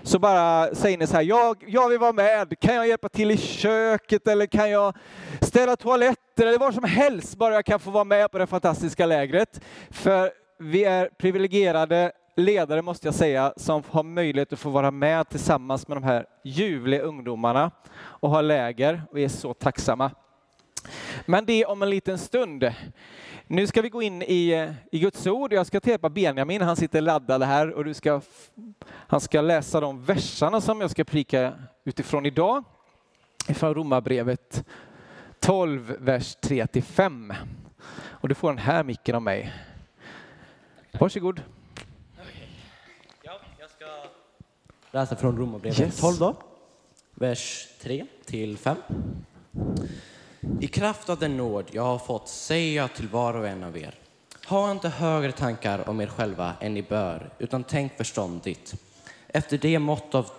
[0.03, 3.31] så bara säger ni så här, jag, jag vill vara med, kan jag hjälpa till
[3.31, 4.97] i köket eller kan jag
[5.41, 9.07] ställa toaletter eller vad som helst, bara jag kan få vara med på det fantastiska
[9.07, 9.61] lägret.
[9.91, 15.29] För vi är privilegierade ledare måste jag säga, som har möjlighet att få vara med
[15.29, 20.11] tillsammans med de här ljuvliga ungdomarna och ha läger Vi är så tacksamma.
[21.27, 22.73] Men det om en liten stund.
[23.47, 25.53] Nu ska vi gå in i, i Guds ord.
[25.53, 28.21] Jag ska hjälpa Benjamin, han sitter laddad här och du ska,
[28.91, 31.53] han ska läsa de verserna som jag ska prika
[31.85, 32.65] utifrån idag.
[33.49, 34.65] Från Romarbrevet
[35.41, 37.35] 12, vers 3 till 5.
[38.01, 39.53] Och du får den här micken av mig.
[41.01, 41.43] Varsågod.
[43.23, 43.87] Ja, jag ska
[44.91, 46.01] läsa från Romarbrevet Yes.
[46.01, 46.37] 12 då,
[47.15, 48.77] vers 3 till 5.
[50.61, 53.77] I kraft av den nåd jag har fått säger jag till var och en av
[53.77, 53.95] er.
[54.47, 58.75] Ha inte högre tankar om er själva än ni bör, utan tänk förståndigt.
[59.29, 60.31] Efter det mått av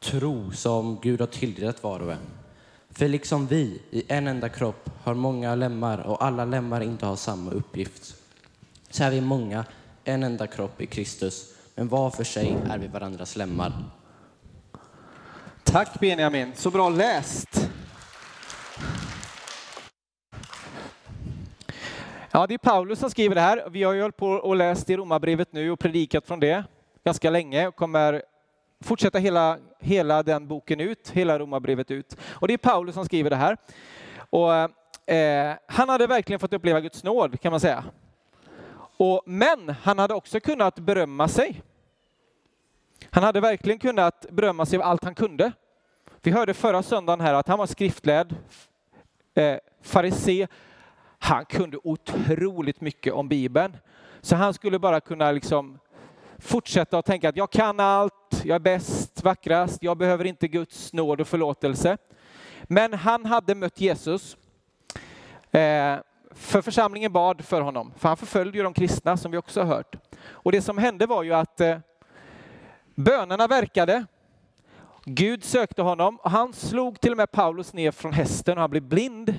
[0.00, 2.18] tro som Gud har tilldelat var och en.
[2.90, 7.16] För liksom vi i en enda kropp har många lemmar och alla lemmar inte har
[7.16, 8.14] samma uppgift.
[8.90, 9.64] Så är vi många,
[10.04, 13.72] en enda kropp i Kristus, men var för sig är vi varandras lemmar.
[15.64, 17.67] Tack Benjamin, så bra läst.
[22.38, 23.68] Ja, det är Paulus som skriver det här.
[23.70, 26.64] Vi har ju hållit på och läst i Romarbrevet nu och predikat från det
[27.04, 28.22] ganska länge och kommer
[28.80, 32.16] fortsätta hela, hela den boken ut, hela Romarbrevet ut.
[32.30, 33.56] Och det är Paulus som skriver det här.
[34.30, 34.52] Och,
[35.14, 37.84] eh, han hade verkligen fått uppleva Guds nåd kan man säga.
[38.96, 41.62] Och, men han hade också kunnat berömma sig.
[43.10, 45.52] Han hade verkligen kunnat berömma sig av allt han kunde.
[46.22, 48.34] Vi hörde förra söndagen här att han var skriftlärd,
[49.34, 50.46] eh, farisé.
[51.18, 53.76] Han kunde otroligt mycket om Bibeln.
[54.20, 55.78] Så han skulle bara kunna liksom
[56.38, 60.92] fortsätta att tänka att jag kan allt, jag är bäst, vackrast, jag behöver inte Guds
[60.92, 61.96] nåd och förlåtelse.
[62.62, 64.36] Men han hade mött Jesus.
[65.50, 65.96] Eh,
[66.30, 69.66] för församlingen bad för honom, för han förföljde ju de kristna som vi också har
[69.66, 69.96] hört.
[70.30, 71.78] Och det som hände var ju att eh,
[72.94, 74.06] Bönerna verkade.
[75.04, 78.70] Gud sökte honom och han slog till och med Paulus ner från hästen och han
[78.70, 79.34] blev blind.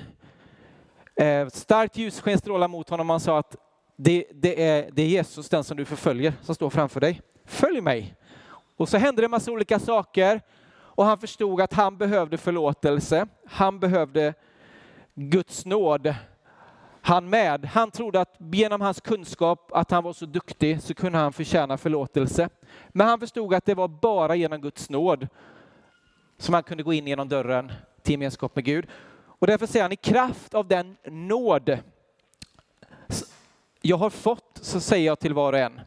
[1.20, 3.56] Eh, starkt ljussken strålade mot honom och han sa att
[3.96, 7.20] det, det, är, det är Jesus, den som du förföljer, som står framför dig.
[7.44, 8.14] Följ mig.
[8.76, 10.40] Och så hände det en massa olika saker
[10.72, 13.26] och han förstod att han behövde förlåtelse.
[13.46, 14.34] Han behövde
[15.14, 16.14] Guds nåd.
[17.00, 17.64] Han med.
[17.64, 21.76] Han trodde att genom hans kunskap, att han var så duktig, så kunde han förtjäna
[21.76, 22.48] förlåtelse.
[22.88, 25.28] Men han förstod att det var bara genom Guds nåd
[26.38, 28.86] som han kunde gå in genom dörren till gemenskap med Gud.
[29.40, 31.78] Och därför säger han i kraft av den nåd
[33.82, 35.80] jag har fått så säger jag till var och en.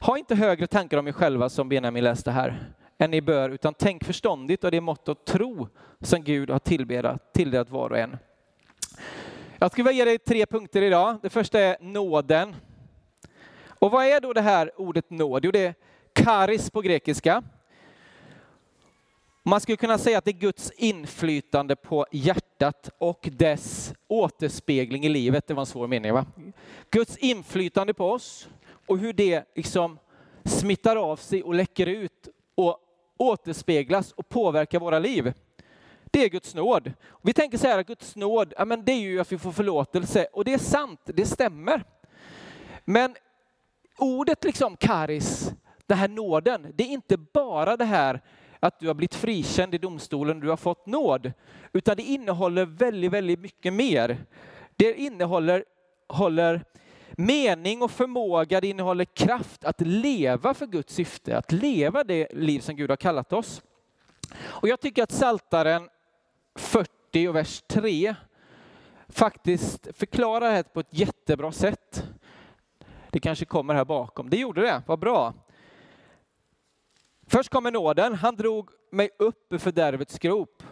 [0.00, 3.74] Ha inte högre tankar om er själva som Benjamin läste här än ni bör, utan
[3.74, 5.68] tänk förståndigt och det mått av tro
[6.00, 8.16] som Gud har tilldelat, tilldelat var och en.
[9.58, 11.18] Jag skulle vilja ge dig tre punkter idag.
[11.22, 12.56] Det första är nåden.
[13.68, 15.44] Och vad är då det här ordet nåd?
[15.44, 15.74] Jo, det är
[16.12, 17.42] karis på grekiska.
[19.48, 25.08] Man skulle kunna säga att det är Guds inflytande på hjärtat och dess återspegling i
[25.08, 25.46] livet.
[25.46, 26.26] Det var en svår mening va?
[26.90, 28.48] Guds inflytande på oss
[28.86, 29.98] och hur det liksom
[30.44, 32.78] smittar av sig och läcker ut och
[33.16, 35.32] återspeglas och påverkar våra liv.
[36.04, 36.92] Det är Guds nåd.
[37.22, 39.52] Vi tänker så här att Guds nåd, ja, men det är ju att vi får
[39.52, 41.84] förlåtelse och det är sant, det stämmer.
[42.84, 43.14] Men
[43.98, 45.52] ordet liksom karis,
[45.86, 48.20] den här nåden, det är inte bara det här
[48.60, 51.32] att du har blivit frikänd i domstolen, du har fått nåd,
[51.72, 54.18] utan det innehåller väldigt, väldigt mycket mer.
[54.76, 55.64] Det innehåller
[56.08, 56.64] håller
[57.12, 62.60] mening och förmåga, det innehåller kraft att leva för Guds syfte, att leva det liv
[62.60, 63.62] som Gud har kallat oss.
[64.40, 65.88] Och jag tycker att Saltaren
[66.54, 68.14] 40 och vers 3
[69.08, 72.04] faktiskt förklarar det här på ett jättebra sätt.
[73.10, 74.30] Det kanske kommer här bakom.
[74.30, 75.34] Det gjorde det, vad bra.
[77.30, 78.14] Först kommer nåden.
[78.14, 80.62] Han drog mig upp ur fördärvets grop.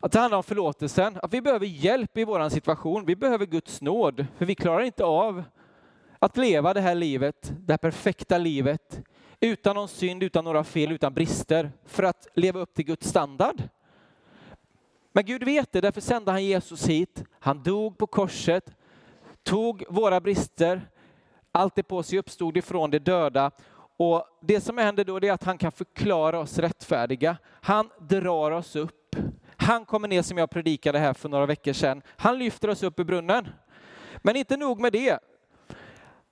[0.00, 3.06] Att det handlar om förlåtelsen, att vi behöver hjälp i vår situation.
[3.06, 5.42] Vi behöver Guds nåd, för vi klarar inte av
[6.18, 9.00] att leva det här livet, det här perfekta livet,
[9.40, 13.62] utan någon synd, utan några fel, utan brister, för att leva upp till Guds standard.
[15.12, 17.24] Men Gud vet det, därför sände han Jesus hit.
[17.40, 18.76] Han dog på korset,
[19.42, 20.88] tog våra brister,
[21.52, 23.50] allt det på sig uppstod ifrån de döda.
[23.98, 27.36] Och det som händer då är att han kan förklara oss rättfärdiga.
[27.44, 29.16] Han drar oss upp.
[29.56, 32.02] Han kommer ner som jag predikade här för några veckor sedan.
[32.16, 33.48] Han lyfter oss upp i brunnen.
[34.16, 35.18] Men inte nog med det.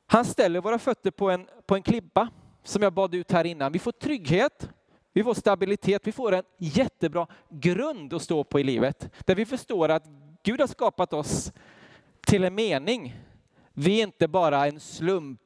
[0.07, 2.29] Han ställer våra fötter på en, på en klippa
[2.63, 3.73] som jag bad ut här innan.
[3.73, 4.71] Vi får trygghet,
[5.13, 9.11] vi får stabilitet, vi får en jättebra grund att stå på i livet.
[9.25, 10.05] Där vi förstår att
[10.43, 11.53] Gud har skapat oss
[12.27, 13.17] till en mening.
[13.73, 15.41] Vi är inte bara en slump.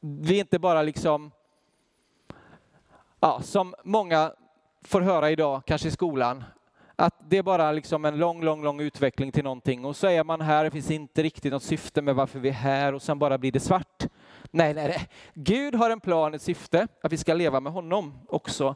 [0.00, 1.30] Vi är inte bara liksom,
[3.20, 4.32] ja, som många
[4.82, 6.44] får höra idag, kanske i skolan,
[6.96, 10.24] att det är bara liksom en lång, lång, lång utveckling till någonting och så är
[10.24, 13.18] man här, det finns inte riktigt något syfte med varför vi är här och sen
[13.18, 14.06] bara blir det svart.
[14.50, 15.08] Nej, nej, nej.
[15.34, 18.74] Gud har en plan, ett syfte, att vi ska leva med honom också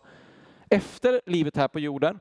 [0.70, 2.20] efter livet här på jorden.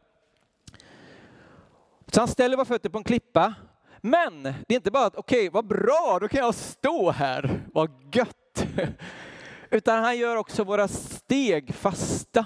[2.08, 3.54] Så han ställer våra fötter på en klippa.
[4.02, 7.62] Men det är inte bara att okej, okay, vad bra, då kan jag stå här,
[7.74, 8.38] vad gött.
[9.70, 12.46] Utan han gör också våra steg fasta.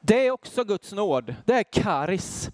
[0.00, 1.34] Det är också Guds nåd.
[1.44, 2.50] Det är karis.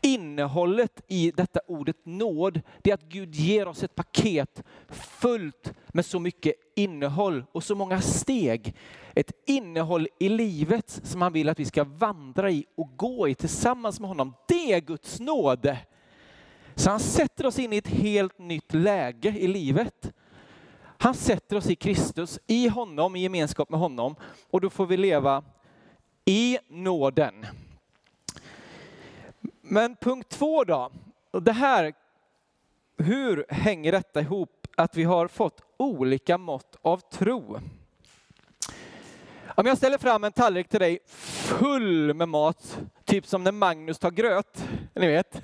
[0.00, 6.06] Innehållet i detta ordet nåd, det är att Gud ger oss ett paket fullt med
[6.06, 8.74] så mycket innehåll och så många steg.
[9.14, 13.34] Ett innehåll i livet som han vill att vi ska vandra i och gå i
[13.34, 14.34] tillsammans med honom.
[14.48, 15.76] Det är Guds nåd.
[16.74, 20.12] Så han sätter oss in i ett helt nytt läge i livet.
[20.98, 24.14] Han sätter oss i Kristus, i honom, i gemenskap med honom.
[24.50, 25.44] Och då får vi leva
[26.24, 27.46] i nåden.
[29.60, 30.90] Men punkt två då,
[31.30, 31.92] och det här,
[32.98, 37.60] hur hänger detta ihop att vi har fått olika mått av tro?
[39.46, 43.98] Om jag ställer fram en tallrik till dig full med mat, typ som när Magnus
[43.98, 45.42] tar gröt, ni vet,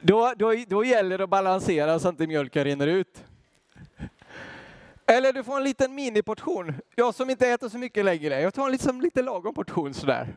[0.00, 3.24] då, då, då gäller det att balansera så att inte mjölken rinner ut.
[5.06, 6.74] Eller du får en liten miniportion.
[6.94, 10.36] Jag som inte äter så mycket längre, jag tar en liksom lite lagom portion sådär.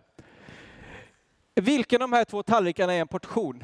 [1.55, 3.63] Vilken av de här två tallrikarna är en portion?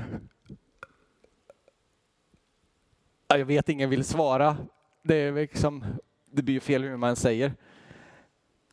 [3.28, 4.58] Jag vet, ingen vill svara.
[5.04, 5.86] Det, är liksom,
[6.32, 7.54] det blir ju fel hur man säger.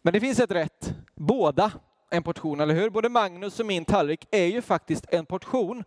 [0.03, 0.95] Men det finns ett rätt.
[1.15, 1.73] Båda
[2.11, 2.91] en portion, eller hur?
[2.91, 5.85] Både Magnus och min tallrik är ju faktiskt en portion.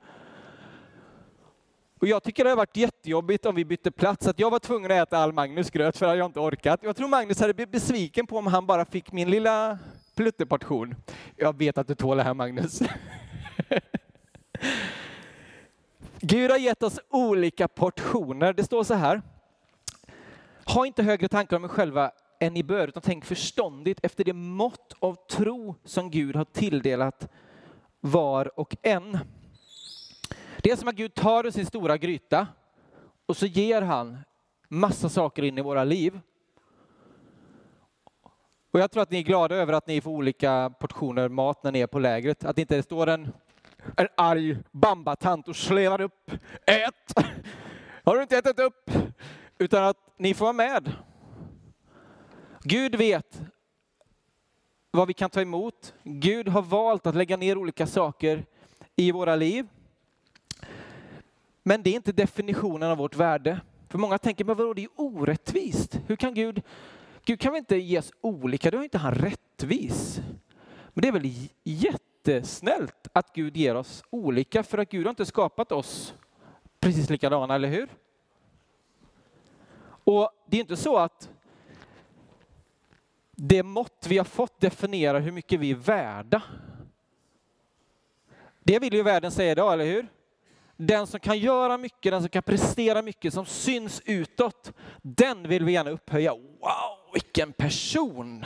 [2.03, 4.91] Och jag tycker det har varit jättejobbigt om vi bytte plats, att jag var tvungen
[4.91, 6.79] att äta all Magnus gröt för att jag inte orkat.
[6.83, 9.79] Jag tror Magnus hade blivit besviken på om han bara fick min lilla
[10.15, 10.95] plutteportion.
[11.35, 12.79] Jag vet att du tål det här Magnus.
[16.21, 18.53] Gud har gett oss olika portioner.
[18.53, 19.21] Det står så här.
[20.65, 24.33] Ha inte högre tankar om er själva än ni bör, utan tänk förståndigt efter det
[24.33, 27.29] mått av tro som Gud har tilldelat
[27.99, 29.19] var och en.
[30.63, 32.47] Det är som att Gud tar ur sin stora gryta
[33.25, 34.17] och så ger han
[34.69, 36.19] massa saker in i våra liv.
[38.71, 41.71] Och jag tror att ni är glada över att ni får olika portioner mat när
[41.71, 42.45] ni är på lägret.
[42.45, 43.33] Att det inte står en,
[43.97, 46.31] en arg bambatant och slevar upp.
[46.65, 47.25] Ät!
[48.03, 48.91] Har du inte ätit upp?
[49.57, 50.91] Utan att ni får vara med.
[52.61, 53.41] Gud vet
[54.91, 55.93] vad vi kan ta emot.
[56.03, 58.45] Gud har valt att lägga ner olika saker
[58.95, 59.67] i våra liv.
[61.63, 63.61] Men det är inte definitionen av vårt värde.
[63.89, 65.99] För många tänker, men vadå, det är orättvist.
[66.07, 66.61] Hur kan Gud,
[67.25, 70.21] Gud kan väl inte ge oss olika, då är inte han rättvis.
[70.93, 71.31] Men det är väl
[71.63, 76.13] jättesnällt att Gud ger oss olika, för att Gud har inte skapat oss
[76.79, 77.89] precis likadana, eller hur?
[80.03, 81.29] Och det är inte så att
[83.31, 86.41] det mått vi har fått definierar hur mycket vi är värda.
[88.59, 90.07] Det vill ju världen säga idag, eller hur?
[90.87, 95.63] Den som kan göra mycket, den som kan prestera mycket, som syns utåt, den vill
[95.63, 96.31] vi gärna upphöja.
[96.33, 98.45] Wow, vilken person!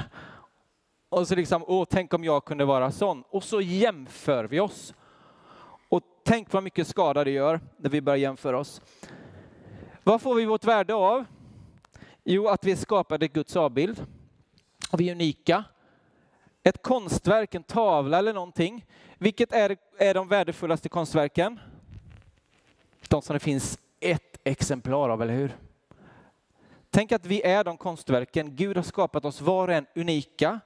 [1.09, 3.23] Och så liksom, åh, tänk om jag kunde vara sån.
[3.29, 4.93] Och så jämför vi oss.
[5.89, 8.81] Och tänk vad mycket skada det gör när vi börjar jämföra oss.
[10.03, 11.25] Vad får vi vårt värde av?
[12.23, 14.05] Jo, att vi är skapade i Guds avbild.
[14.91, 15.63] Och vi är unika.
[16.63, 18.85] Ett konstverk, en tavla eller någonting.
[19.17, 21.59] Vilket är, är de värdefullaste konstverken?
[23.09, 25.57] De som det finns ett exemplar av, eller hur?
[26.89, 28.55] Tänk att vi är de konstverken.
[28.55, 30.59] Gud har skapat oss var och en unika.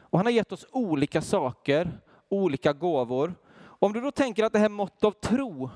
[0.00, 3.34] Och han har gett oss olika saker, olika gåvor.
[3.62, 5.70] Om du då tänker att det här mått av tro,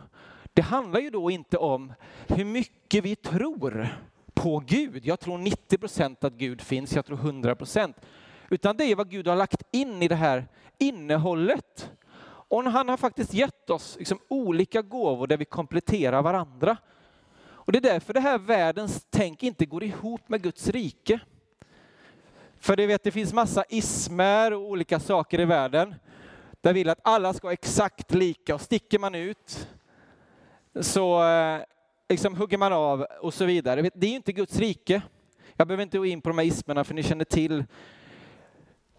[0.54, 1.92] det handlar ju då inte om
[2.26, 3.88] hur mycket vi tror
[4.35, 5.06] på Gud.
[5.06, 7.96] Jag tror 90 procent att Gud finns, jag tror 100 procent.
[8.50, 11.90] Utan det är vad Gud har lagt in i det här innehållet.
[12.49, 16.76] Och han har faktiskt gett oss liksom olika gåvor där vi kompletterar varandra.
[17.38, 21.21] Och det är därför det här världens tänk inte går ihop med Guds rike.
[22.59, 25.95] För det, vet, det finns massa ismer och olika saker i världen
[26.61, 29.69] där vill att alla ska vara exakt lika och sticker man ut
[30.81, 31.61] så eh,
[32.09, 33.91] liksom hugger man av och så vidare.
[33.95, 35.03] Det är ju inte Guds rike.
[35.57, 37.65] Jag behöver inte gå in på de här ismerna för ni känner till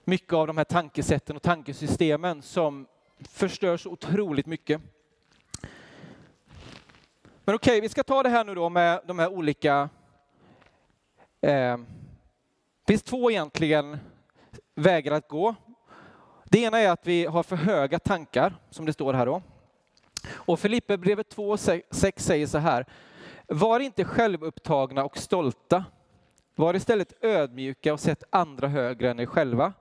[0.03, 2.87] mycket av de här tankesätten och tankesystemen som
[3.19, 4.81] förstör så otroligt mycket.
[7.45, 9.89] Men okej, okay, vi ska ta det här nu då med de här olika...
[11.41, 11.77] Eh,
[12.85, 13.97] det finns två egentligen
[14.75, 15.55] vägar att gå.
[16.45, 19.41] Det ena är att vi har för höga tankar, som det står här då.
[20.31, 22.85] Och Filipperbrevet 2.6 säger så här.
[23.47, 25.85] Var inte självupptagna och stolta.
[26.55, 29.73] Var istället ödmjuka och sätt andra högre än er själva.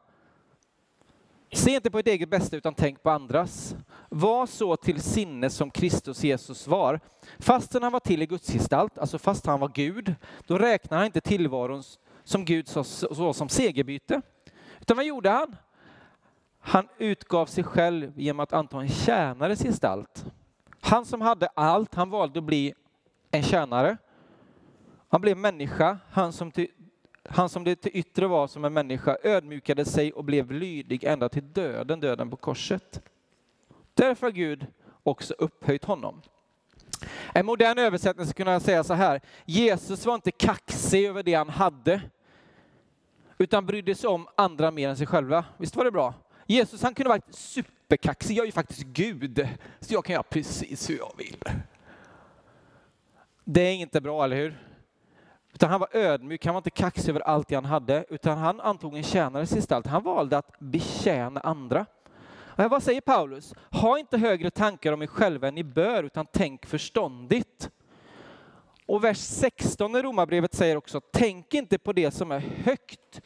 [1.53, 3.77] Se inte på ert eget bästa utan tänk på andras.
[4.09, 7.01] Var så till sinne som Kristus Jesus var.
[7.39, 10.15] Fastän han var till i Guds gestalt, alltså fast han var Gud,
[10.47, 11.83] då räknar han inte tillvaron
[12.25, 14.23] som Gud så, så som segerbyte.
[14.81, 15.57] Utan vad gjorde han?
[16.61, 20.27] Han utgav sig själv genom att anta en tjänares gestalt.
[20.81, 22.75] Han som hade allt, han valde att bli
[23.31, 23.97] en tjänare.
[25.09, 26.69] Han blev människa, han som, till,
[27.29, 31.29] han som det till yttre var som en människa ödmjukade sig och blev lydig ända
[31.29, 33.03] till döden, döden på korset.
[33.95, 34.67] Därför har Gud
[35.03, 36.23] också upphöjt honom.
[37.35, 41.49] En modern översättning skulle kunna säga så här, Jesus var inte kaxig över det han
[41.49, 42.01] hade,
[43.39, 45.45] utan brydde sig om andra mer än sig själva.
[45.57, 46.15] Visst var det bra?
[46.47, 49.49] Jesus han kunde varit superkaxig, jag är ju faktiskt Gud,
[49.81, 51.45] så jag kan göra precis hur jag vill.
[53.45, 54.63] Det är inte bra, eller hur?
[55.57, 58.61] Utan han var ödmjuk, han var inte kaxig över allt det han hade, utan han
[58.61, 59.87] antog en tjänares gestalt.
[59.87, 61.87] Han valde att betjäna andra.
[62.29, 63.55] Och vad säger Paulus?
[63.71, 67.71] Ha inte högre tankar om er själva än ni bör, utan tänk förståndigt.
[68.87, 73.21] Och vers 16 i Romarbrevet säger också, tänk inte på det som är högt,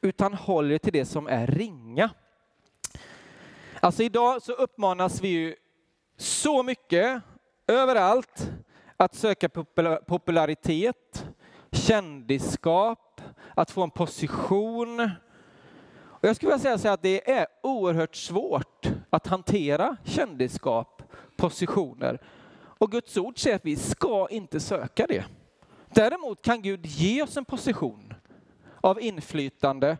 [0.00, 2.10] utan håll er till det som är ringa.
[3.80, 5.56] Alltså idag så uppmanas vi ju
[6.16, 7.22] så mycket,
[7.66, 8.50] överallt,
[8.96, 9.48] att söka
[10.06, 11.27] popularitet,
[11.72, 13.20] kändisskap,
[13.54, 15.00] att få en position.
[15.90, 21.02] Och jag skulle vilja säga så att det är oerhört svårt att hantera kändisskap,
[21.36, 22.20] positioner.
[22.54, 25.24] Och Guds ord säger att vi ska inte söka det.
[25.94, 28.14] Däremot kan Gud ge oss en position
[28.80, 29.96] av inflytande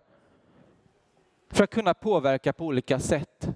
[1.51, 3.49] för att kunna påverka på olika sätt.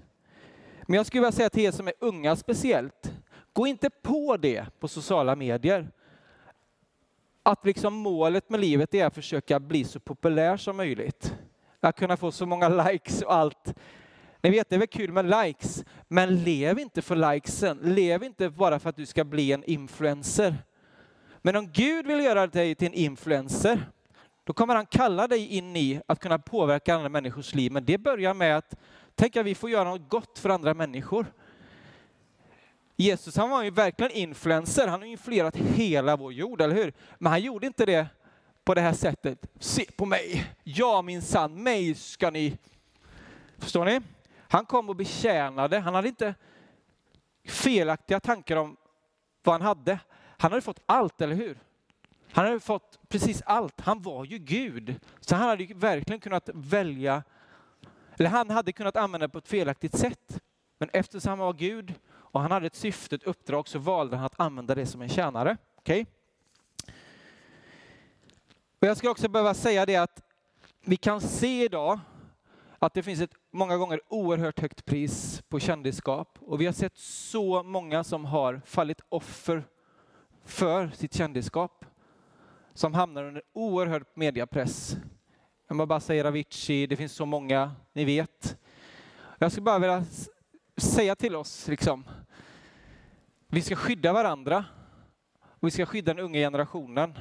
[0.82, 3.12] Men jag skulle vilja säga till er som är unga speciellt,
[3.52, 5.90] gå inte på det på sociala medier.
[7.42, 11.34] Att liksom målet med livet är att försöka bli så populär som möjligt.
[11.80, 13.74] Att kunna få så många likes och allt.
[14.42, 17.78] Ni vet, det är väl kul med likes, men lev inte för likesen.
[17.82, 20.54] Lev inte bara för att du ska bli en influencer.
[21.42, 23.90] Men om Gud vill göra dig till en influencer,
[24.44, 27.72] då kommer han kalla dig in i att kunna påverka andra människors liv.
[27.72, 28.74] Men det börjar med att
[29.14, 31.26] tänka att vi får göra något gott för andra människor.
[33.02, 36.92] Jesus han var ju verkligen influencer, han har influerat hela vår jord, eller hur?
[37.18, 38.06] Men han gjorde inte det
[38.64, 39.46] på det här sättet.
[39.58, 42.58] Se på mig, ja min sann, mig ska ni...
[43.58, 44.00] Förstår ni?
[44.48, 46.34] Han kom och betjänade, han hade inte
[47.48, 48.76] felaktiga tankar om
[49.42, 49.98] vad han hade.
[50.38, 51.58] Han hade fått allt, eller hur?
[52.32, 53.80] Han hade fått precis allt.
[53.80, 54.94] Han var ju Gud.
[55.20, 57.22] Så han hade verkligen kunnat välja,
[58.18, 60.40] eller han hade kunnat använda det på ett felaktigt sätt.
[60.78, 61.94] Men eftersom han var Gud
[62.32, 65.08] och han hade ett syfte, ett uppdrag, så valde han att använda det som en
[65.08, 65.56] tjänare.
[65.76, 66.04] Okay?
[68.80, 70.22] Och jag skulle också behöva säga det att
[70.84, 72.00] vi kan se idag
[72.78, 76.38] att det finns ett många gånger oerhört högt pris på kändisskap.
[76.40, 79.64] Och vi har sett så många som har fallit offer
[80.44, 81.84] för sitt kändisskap.
[82.74, 84.96] Som hamnar under oerhörd mediapress.
[85.68, 88.56] Jag bara säger Avicii, det finns så många, ni vet.
[89.38, 90.04] Jag skulle bara vilja
[90.76, 92.04] säga till oss, liksom,
[93.54, 94.64] vi ska skydda varandra
[95.42, 97.18] och vi ska skydda den unga generationen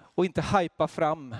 [0.00, 1.34] och inte hypa fram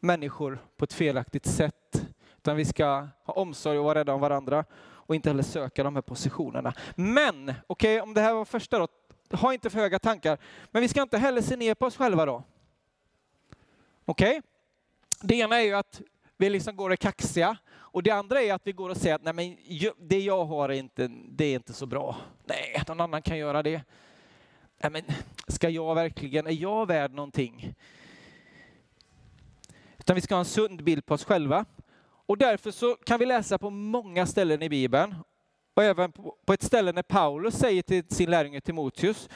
[0.00, 2.06] människor på ett felaktigt sätt.
[2.36, 5.94] Utan vi ska ha omsorg och vara rädda om varandra och inte heller söka de
[5.94, 6.74] här positionerna.
[6.94, 8.88] Men, okej, okay, om det här var första då,
[9.30, 10.38] ha inte för höga tankar.
[10.70, 12.42] Men vi ska inte heller se ner på oss själva då.
[14.04, 14.38] Okej?
[14.38, 14.42] Okay?
[15.20, 16.00] Det ena är ju att
[16.36, 17.56] vi liksom går det kaxiga
[17.92, 19.56] och det andra är att vi går och säger att Nej, men
[19.98, 22.16] det jag har är inte, det är inte så bra.
[22.44, 23.82] Nej, någon annan kan göra det.
[24.82, 25.02] Nej, men
[25.48, 27.74] ska jag verkligen, är jag värd någonting?
[29.98, 31.64] Utan vi ska ha en sund bild på oss själva.
[32.26, 35.14] Och därför så kan vi läsa på många ställen i Bibeln
[35.74, 39.28] och även på ett ställe när Paulus säger till sin lärjunge Timoteus,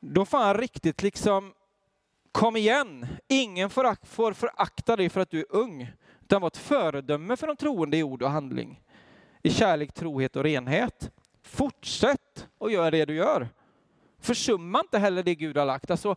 [0.00, 1.52] då får han riktigt liksom,
[2.32, 5.92] kom igen, ingen får, får förakta dig för att du är ung,
[6.32, 8.80] utan var ett föredöme för de troende i ord och handling.
[9.42, 11.10] I kärlek, trohet och renhet.
[11.42, 13.48] Fortsätt och gör det du gör.
[14.20, 15.90] Försumma inte heller det Gud har lagt.
[15.90, 16.16] Alltså,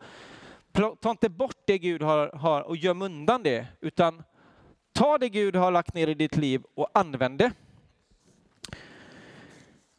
[1.02, 4.24] ta inte bort det Gud har, har och göm undan det, utan
[4.94, 7.52] ta det Gud har lagt ner i ditt liv och använd det.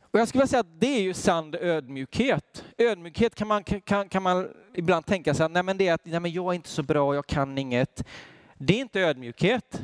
[0.00, 2.64] Och jag skulle vilja säga att det är ju sann ödmjukhet.
[2.78, 6.20] Ödmjukhet kan man, kan, kan man ibland tänka sig, nej men det är att nej
[6.20, 8.04] men jag är inte så bra, jag kan inget.
[8.58, 9.82] Det är inte ödmjukhet.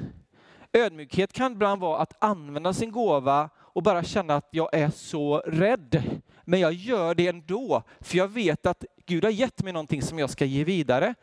[0.73, 5.39] Ödmjukhet kan ibland vara att använda sin gåva och bara känna att jag är så
[5.39, 6.03] rädd.
[6.45, 10.19] Men jag gör det ändå, för jag vet att Gud har gett mig någonting som
[10.19, 11.15] jag ska ge vidare.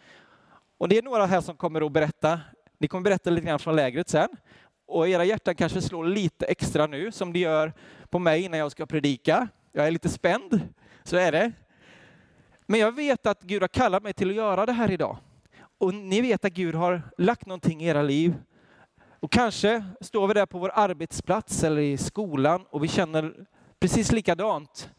[0.77, 2.39] Och det är några här som kommer att berätta,
[2.77, 4.29] ni kommer berätta lite grann från lägret sen.
[4.87, 7.73] Och era hjärtan kanske slår lite extra nu, som det gör
[8.09, 9.47] på mig innan jag ska predika.
[9.71, 10.61] Jag är lite spänd,
[11.03, 11.51] så är det.
[12.65, 15.17] Men jag vet att Gud har kallat mig till att göra det här idag.
[15.77, 18.35] Och ni vet att Gud har lagt någonting i era liv.
[19.19, 23.45] Och kanske står vi där på vår arbetsplats eller i skolan och vi känner
[23.79, 24.89] precis likadant.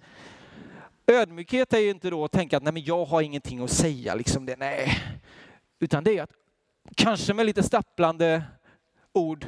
[1.07, 4.15] Ödmjukhet är ju inte då att tänka att nej men jag har ingenting att säga,
[4.15, 4.99] liksom det, nej.
[5.79, 6.33] Utan det är att
[6.95, 8.43] kanske med lite stapplande
[9.13, 9.47] ord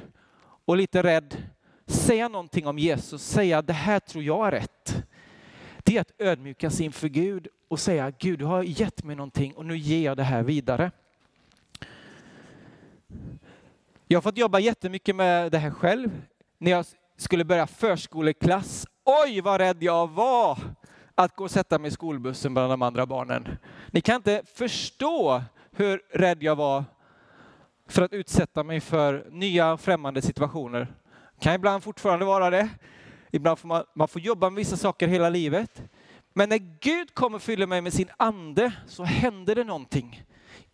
[0.64, 1.36] och lite rädd
[1.86, 5.04] säga någonting om Jesus, säga det här tror jag är rätt.
[5.82, 9.54] Det är att ödmjuka sig inför Gud och säga Gud du har gett mig någonting
[9.54, 10.90] och nu ger jag det här vidare.
[14.12, 16.22] Jag har fått jobba jättemycket med det här själv.
[16.58, 16.84] När jag
[17.16, 20.58] skulle börja förskoleklass, oj vad rädd jag var
[21.14, 23.48] att gå och sätta mig i skolbussen bland de andra barnen.
[23.90, 26.84] Ni kan inte förstå hur rädd jag var
[27.88, 30.94] för att utsätta mig för nya främmande situationer.
[31.40, 32.68] Kan ibland fortfarande vara det.
[33.30, 35.82] Ibland får man, man får jobba med vissa saker hela livet.
[36.32, 40.24] Men när Gud kommer och fyller mig med sin ande så händer det någonting.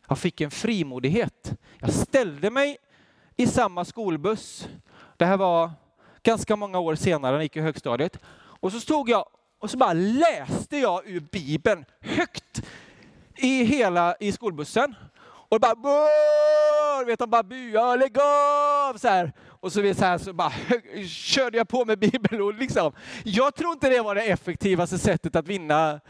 [0.09, 1.53] Jag fick en frimodighet.
[1.81, 2.79] Jag ställde mig
[3.39, 4.69] i samma skolbuss.
[5.17, 5.71] Det här var
[6.23, 8.19] ganska många år senare, när jag gick i högstadiet.
[8.61, 12.63] Och så stod jag och så bara läste jag ur Bibeln högt
[13.37, 14.95] i hela i skolbussen.
[15.49, 17.05] Och bara, Bör!
[17.05, 18.99] vet de bara buade, lägg av!
[18.99, 19.33] Så här.
[19.61, 20.53] Och så, så, här, så bara
[21.07, 22.59] körde jag på med bibelord.
[22.59, 22.93] Liksom.
[23.25, 26.01] Jag tror inte det var det effektivaste sättet att vinna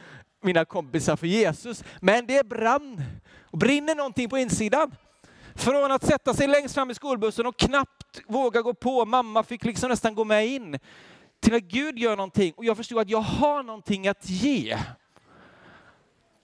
[0.43, 1.85] mina kompisar för Jesus.
[2.01, 3.03] Men det brann
[3.51, 4.95] och brinner någonting på insidan.
[5.59, 9.65] Från att sätta sig längst fram i skolbussen och knappt våga gå på, mamma fick
[9.65, 10.79] liksom nästan gå med in,
[11.41, 14.79] till att Gud gör någonting och jag förstod att jag har någonting att ge.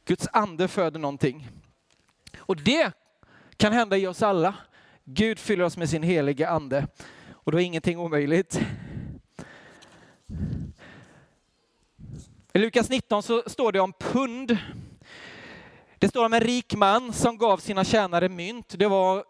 [0.05, 1.49] Guds ande föder någonting.
[2.39, 2.93] Och det
[3.57, 4.55] kan hända i oss alla.
[5.05, 6.87] Gud fyller oss med sin heliga ande
[7.31, 8.61] och då är ingenting omöjligt.
[12.53, 14.59] I Lukas 19 så står det om pund.
[16.05, 18.75] Det står om en rik man som gav sina tjänare mynt.
[18.79, 19.25] Det var,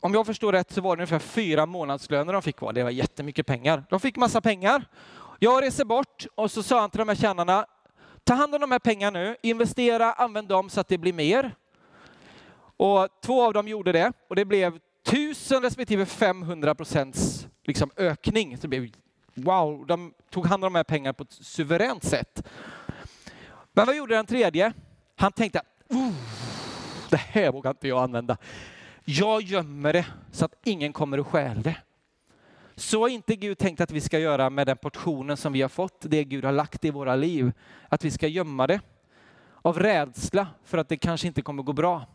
[0.00, 2.60] om jag förstår rätt så var det ungefär fyra månadslöner de fick.
[2.74, 3.84] Det var jättemycket pengar.
[3.90, 4.88] De fick massa pengar.
[5.38, 7.66] Jag reser bort och så sa han till de här tjänarna,
[8.24, 11.54] ta hand om de här pengarna nu, investera, använd dem så att det blir mer.
[12.76, 18.56] Och två av dem gjorde det och det blev 1000 respektive 500 procents liksom ökning.
[18.56, 18.90] Så det blev,
[19.34, 22.48] wow, de tog hand om de här pengarna på ett suveränt sätt.
[23.72, 24.72] Men vad gjorde den tredje?
[25.16, 25.62] Han tänkte,
[27.10, 28.36] det här vågar inte jag använda.
[29.04, 31.76] Jag gömmer det så att ingen kommer och stjäl det.
[32.76, 35.68] Så har inte Gud tänkt att vi ska göra med den portionen som vi har
[35.68, 37.52] fått, det Gud har lagt i våra liv.
[37.88, 38.80] Att vi ska gömma det
[39.62, 42.06] av rädsla för att det kanske inte kommer gå bra.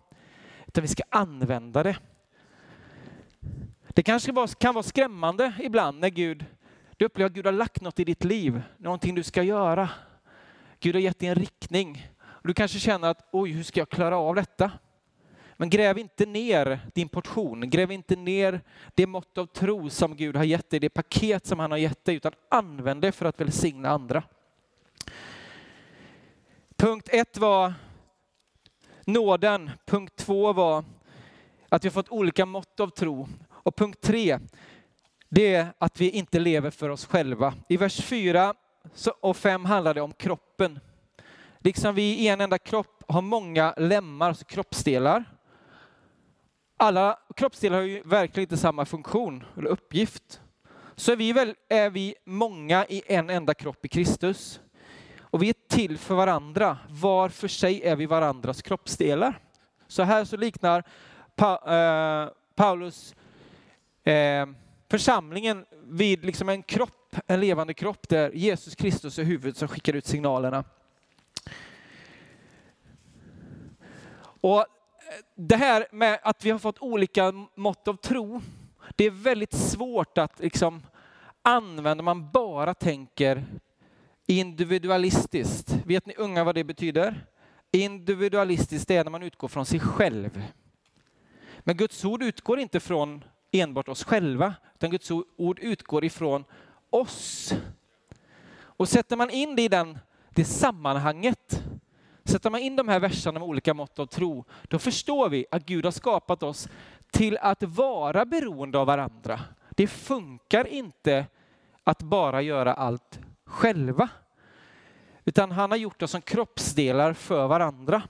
[0.67, 1.97] Utan vi ska använda det.
[3.87, 6.45] Det kanske kan vara skrämmande ibland när Gud,
[6.97, 9.89] du upplever att Gud har lagt något i ditt liv, någonting du ska göra.
[10.79, 12.08] Gud har gett dig en riktning.
[12.43, 14.71] Du kanske känner att oj, hur ska jag klara av detta?
[15.57, 18.61] Men gräv inte ner din portion, gräv inte ner
[18.95, 22.05] det mått av tro som Gud har gett dig, det paket som han har gett
[22.05, 24.23] dig, utan använd det för att välsigna andra.
[26.75, 27.73] Punkt ett var
[29.05, 29.71] nåden.
[29.85, 30.83] Punkt två var
[31.69, 33.27] att vi har fått olika mått av tro.
[33.49, 34.39] Och punkt tre,
[35.29, 37.53] det är att vi inte lever för oss själva.
[37.69, 38.53] I vers fyra
[39.21, 40.79] och fem handlar det om kroppen.
[41.59, 45.25] Liksom vi i en enda kropp har många lemmar, alltså kroppsdelar.
[46.77, 50.41] Alla kroppsdelar har ju verkligen inte samma funktion eller uppgift.
[50.95, 54.59] så är vi, väl, är vi många i en enda kropp i Kristus.
[55.19, 56.77] Och vi är till för varandra.
[56.89, 59.39] Var för sig är vi varandras kroppsdelar.
[59.87, 60.83] Så här så liknar
[61.35, 63.15] pa, eh, Paulus
[64.03, 64.45] eh,
[64.89, 69.93] församlingen vid liksom en kropp, en levande kropp där Jesus Kristus är huvudet som skickar
[69.93, 70.63] ut signalerna.
[74.41, 74.65] Och eh,
[75.35, 78.41] det här med att vi har fått olika mått av tro,
[78.95, 80.81] det är väldigt svårt att liksom
[81.41, 83.45] använda om man bara tänker
[84.27, 85.75] individualistiskt.
[85.85, 87.25] Vet ni unga vad det betyder?
[87.71, 90.43] Individualistiskt är när man utgår från sig själv.
[91.59, 96.43] Men Guds ord utgår inte från enbart oss själva, utan Guds ord utgår ifrån
[96.89, 97.53] oss.
[98.61, 99.99] Och sätter man in det i den,
[100.29, 101.58] det sammanhanget,
[102.29, 105.65] sätter man in de här verserna med olika mått av tro, då förstår vi att
[105.65, 106.67] Gud har skapat oss
[107.11, 109.39] till att vara beroende av varandra.
[109.69, 111.25] Det funkar inte
[111.83, 114.09] att bara göra allt själva.
[115.25, 118.01] Utan han har gjort oss som kroppsdelar för varandra.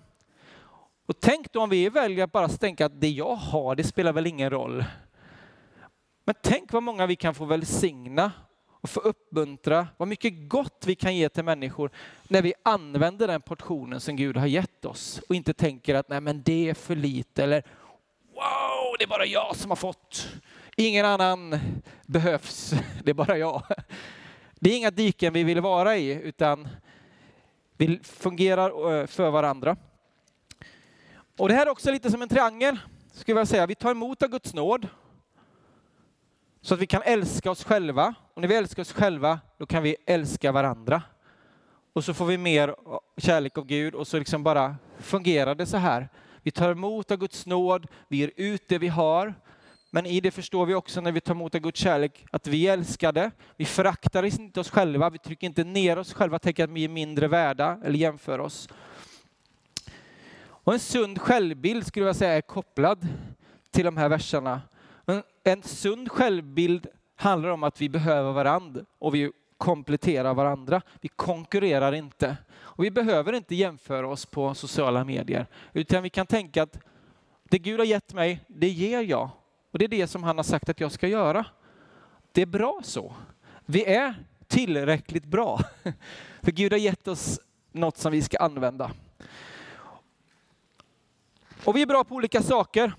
[1.05, 4.13] Och tänk då om vi väljer att bara tänka att det jag har, det spelar
[4.13, 4.85] väl ingen roll.
[6.25, 8.31] Men tänk vad många vi kan få välsigna
[8.81, 11.91] och få uppmuntra, vad mycket gott vi kan ge till människor
[12.27, 16.21] när vi använder den portionen som Gud har gett oss och inte tänker att nej
[16.21, 17.63] men det är för lite eller
[18.33, 20.27] wow, det är bara jag som har fått.
[20.75, 21.59] Ingen annan
[22.05, 23.63] behövs, det är bara jag.
[24.59, 26.67] Det är inga diken vi vill vara i utan
[27.77, 29.75] vi fungerar eh, för varandra.
[31.37, 32.79] Och det här är också lite som en triangel,
[33.13, 33.65] skulle jag säga.
[33.65, 34.87] Vi tar emot av Guds nåd
[36.61, 38.13] så att vi kan älska oss själva.
[38.39, 41.01] Och när vi älskar oss själva, då kan vi älska varandra.
[41.93, 42.75] Och så får vi mer
[43.17, 46.09] kärlek av Gud och så liksom bara fungerar det så här.
[46.43, 49.33] Vi tar emot av Guds nåd, vi ger ut det vi har.
[49.91, 52.67] Men i det förstår vi också när vi tar emot av Guds kärlek att vi
[52.67, 53.31] är älskade.
[53.57, 56.89] Vi föraktar inte oss själva, vi trycker inte ner oss själva, tänker att vi är
[56.89, 58.69] mindre värda eller jämför oss.
[60.41, 63.07] Och en sund självbild skulle jag säga är kopplad
[63.71, 64.61] till de här verserna.
[65.05, 66.87] En, en sund självbild
[67.19, 70.81] handlar om att vi behöver varandra och vi kompletterar varandra.
[71.01, 72.37] Vi konkurrerar inte.
[72.57, 76.79] Och vi behöver inte jämföra oss på sociala medier, utan vi kan tänka att
[77.43, 79.29] det Gud har gett mig, det ger jag.
[79.71, 81.45] Och det är det som han har sagt att jag ska göra.
[82.31, 83.13] Det är bra så.
[83.65, 84.15] Vi är
[84.47, 85.59] tillräckligt bra.
[86.41, 87.39] För Gud har gett oss
[87.71, 88.91] något som vi ska använda.
[91.63, 92.93] Och vi är bra på olika saker.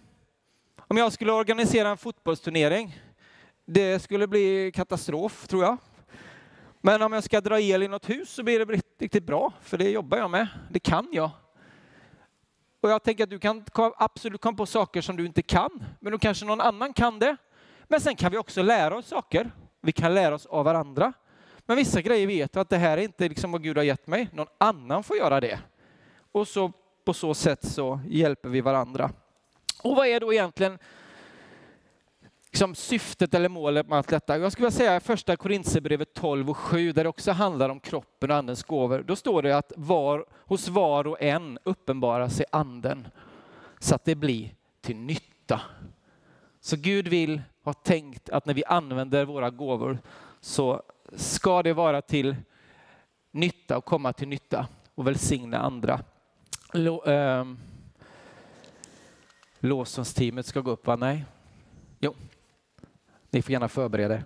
[0.79, 3.01] Om jag skulle organisera en fotbollsturnering,
[3.73, 5.77] det skulle bli katastrof tror jag.
[6.81, 9.79] Men om jag ska dra el i något hus så blir det riktigt bra, för
[9.79, 10.49] det jobbar jag med.
[10.71, 11.31] Det kan jag.
[12.81, 13.65] Och jag tänker att du kan
[13.97, 17.37] absolut komma på saker som du inte kan, men då kanske någon annan kan det.
[17.89, 19.51] Men sen kan vi också lära oss saker.
[19.81, 21.13] Vi kan lära oss av varandra.
[21.67, 24.07] Men vissa grejer vet jag att det här är inte liksom vad Gud har gett
[24.07, 24.29] mig.
[24.33, 25.59] Någon annan får göra det.
[26.33, 26.73] Och så
[27.05, 29.11] på så sätt så hjälper vi varandra.
[29.83, 30.79] Och vad är då egentligen
[32.51, 34.39] liksom syftet eller målet med allt detta?
[34.39, 38.31] Jag skulle vilja säga första Korintierbrevet 12 och 7 där det också handlar om kroppen
[38.31, 39.05] och andens gåvor.
[39.07, 43.09] Då står det att var, hos var och en uppenbarar sig anden
[43.79, 45.61] så att det blir till nytta.
[46.61, 49.99] Så Gud vill ha tänkt att när vi använder våra gåvor
[50.41, 50.83] så
[51.13, 52.37] ska det vara till
[53.31, 55.95] nytta och komma till nytta och välsigna andra.
[55.95, 57.45] Ehm, Lå, äh,
[59.61, 60.97] Lovsångsteamet ska gå upp va?
[60.97, 61.25] Nej?
[61.99, 62.15] Jo.
[63.31, 64.25] Ni får gärna förbereda er.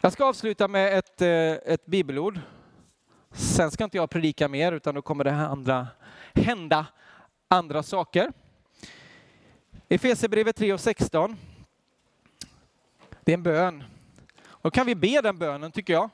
[0.00, 1.28] Jag ska avsluta med ett, eh,
[1.72, 2.40] ett bibelord.
[3.32, 5.88] Sen ska inte jag predika mer utan då kommer det andra,
[6.34, 6.86] hända
[7.48, 8.32] andra saker.
[9.88, 11.36] Efesierbrevet 3 och 16.
[13.20, 13.84] Det är en bön.
[14.62, 16.10] Då kan vi be den bönen tycker jag.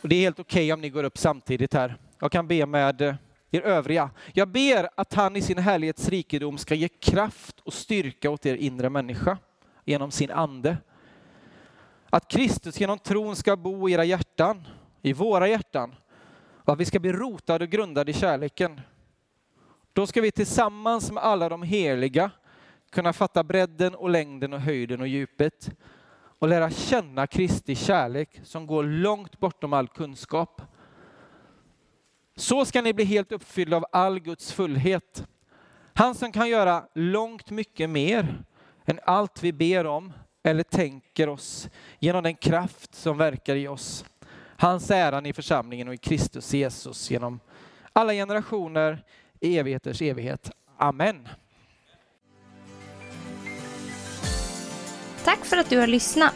[0.00, 1.96] Och det är helt okej okay om ni går upp samtidigt här.
[2.18, 3.14] Jag kan be med eh,
[3.50, 4.10] er övriga.
[4.32, 8.90] Jag ber att han i sin härlighetsrikedom ska ge kraft och styrka åt er inre
[8.90, 9.38] människa
[9.84, 10.76] genom sin ande.
[12.10, 14.66] Att Kristus genom tron ska bo i era hjärtan,
[15.02, 15.94] i våra hjärtan,
[16.64, 18.80] och att vi ska bli rotade och grundade i kärleken.
[19.92, 22.30] Då ska vi tillsammans med alla de heliga
[22.90, 25.70] kunna fatta bredden och längden och höjden och djupet
[26.38, 30.62] och lära känna Kristi kärlek som går långt bortom all kunskap
[32.36, 35.26] så ska ni bli helt uppfyllda av all Guds fullhet.
[35.94, 38.44] Han som kan göra långt mycket mer
[38.86, 41.68] än allt vi ber om eller tänker oss
[41.98, 44.04] genom den kraft som verkar i oss.
[44.56, 47.40] Hans äran i församlingen och i Kristus Jesus genom
[47.92, 49.04] alla generationer
[49.40, 50.50] i evigheters evighet.
[50.76, 51.28] Amen.
[55.24, 56.34] Tack för att du har lyssnat.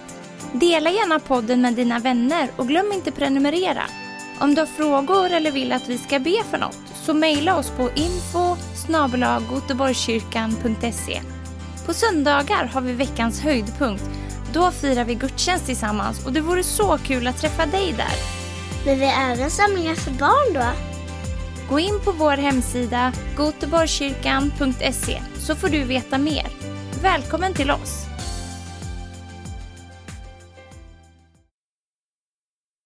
[0.52, 3.82] Dela gärna podden med dina vänner och glöm inte prenumerera.
[4.40, 7.70] Om du har frågor eller vill att vi ska be för något så mejla oss
[7.70, 8.56] på info
[11.86, 14.04] På söndagar har vi veckans höjdpunkt.
[14.52, 18.14] Då firar vi gudstjänst tillsammans och det vore så kul att träffa dig där.
[18.86, 20.66] Men vi har även samlingar för barn då?
[21.68, 26.46] Gå in på vår hemsida goteborgskyrkan.se så får du veta mer.
[27.02, 28.09] Välkommen till oss!